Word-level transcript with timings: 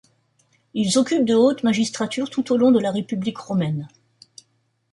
Ils 0.73 0.97
occupent 0.97 1.25
de 1.25 1.35
hautes 1.35 1.61
magistratures 1.61 2.31
tout 2.31 2.51
au 2.51 2.57
long 2.57 2.71
de 2.71 2.79
la 2.79 2.89
République 2.89 3.37
romaine. 3.37 3.87